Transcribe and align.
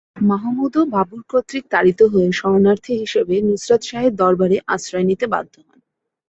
মাহমুদও 0.23 0.81
বাবুর 0.93 1.21
কর্তৃক 1.31 1.63
তাড়িত 1.73 1.99
হয়ে 2.13 2.29
শরণার্থী 2.39 2.93
হিসেবে 3.01 3.35
নুসরত 3.47 3.81
শাহের 3.89 4.13
দরবারে 4.21 4.57
আশ্রয় 4.73 5.05
নিতে 5.09 5.25
বাধ্য 5.33 5.53
হন। 5.59 5.79